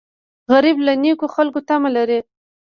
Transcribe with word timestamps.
غریب 0.51 0.77
له 0.87 0.93
نیکو 1.03 1.25
خلکو 1.35 1.59
تمه 1.67 1.89
لري 1.95 2.19